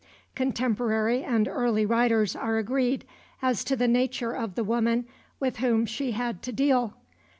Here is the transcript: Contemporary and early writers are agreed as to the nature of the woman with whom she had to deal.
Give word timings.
Contemporary 0.33 1.23
and 1.23 1.47
early 1.47 1.85
writers 1.85 2.35
are 2.35 2.57
agreed 2.57 3.05
as 3.39 3.63
to 3.63 3.75
the 3.75 3.87
nature 3.87 4.31
of 4.31 4.55
the 4.55 4.63
woman 4.63 5.05
with 5.39 5.57
whom 5.57 5.85
she 5.85 6.13
had 6.13 6.41
to 6.41 6.51
deal. 6.51 6.95